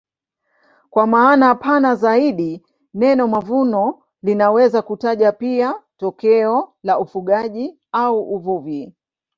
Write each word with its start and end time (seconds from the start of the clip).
Kwa 0.89 1.07
maana 1.07 1.55
pana 1.55 1.95
zaidi 1.95 2.63
neno 2.93 3.27
mavuno 3.27 4.01
linaweza 4.23 4.81
kutaja 4.81 5.31
pia 5.31 5.75
tokeo 5.97 6.73
la 6.83 6.99
ufugaji 6.99 7.77
au 7.91 8.21
uvuvi. 8.35 8.93